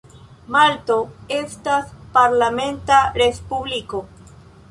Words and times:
Malto 0.53 0.95
estas 1.39 1.91
parlamenta 2.17 3.01
respubliko. 3.23 4.01